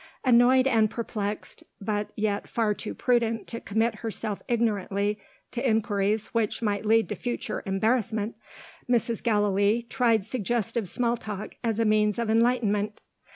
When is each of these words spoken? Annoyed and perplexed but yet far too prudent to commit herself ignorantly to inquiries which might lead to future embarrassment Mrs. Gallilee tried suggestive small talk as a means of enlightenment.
Annoyed 0.25 0.65
and 0.65 0.89
perplexed 0.89 1.63
but 1.79 2.11
yet 2.15 2.47
far 2.49 2.73
too 2.73 2.95
prudent 2.95 3.45
to 3.49 3.59
commit 3.61 3.97
herself 3.97 4.41
ignorantly 4.47 5.19
to 5.51 5.61
inquiries 5.63 6.29
which 6.33 6.63
might 6.63 6.87
lead 6.87 7.07
to 7.09 7.15
future 7.15 7.61
embarrassment 7.67 8.35
Mrs. 8.89 9.21
Gallilee 9.21 9.83
tried 9.83 10.25
suggestive 10.25 10.89
small 10.89 11.17
talk 11.17 11.53
as 11.63 11.77
a 11.77 11.85
means 11.85 12.17
of 12.17 12.31
enlightenment. 12.31 12.99